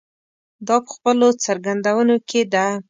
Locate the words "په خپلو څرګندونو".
0.85-2.15